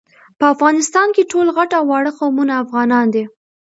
په 0.39 0.45
افغانستان 0.53 1.07
کي 1.15 1.23
ټول 1.31 1.47
غټ 1.57 1.69
او 1.79 1.83
واړه 1.89 2.11
قومونه 2.19 2.53
افغانان 2.63 3.05
دي 3.15 3.23